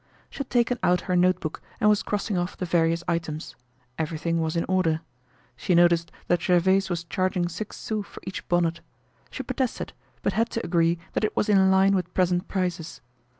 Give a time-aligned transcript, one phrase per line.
[0.31, 3.55] She had taken out her notebook and was crossing off the various items.
[3.99, 5.01] Everything was in order.
[5.55, 8.79] She noticed that Gervaise was charging six sous for each bonnet.
[9.29, 9.93] She protested,
[10.23, 12.99] but had to agree that it was in line with present prices.